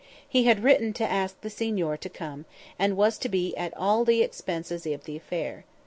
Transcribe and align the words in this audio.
He 0.27 0.45
had 0.45 0.63
written 0.63 0.93
to 0.93 1.07
ask 1.07 1.39
the 1.41 1.49
signor 1.51 1.95
to 1.95 2.09
come, 2.09 2.45
and 2.79 2.97
was 2.97 3.19
to 3.19 3.29
be 3.29 3.55
at 3.55 3.71
all 3.77 4.03
the 4.03 4.23
expenses 4.23 4.87
of 4.87 5.03
the 5.03 5.15
affair. 5.15 5.63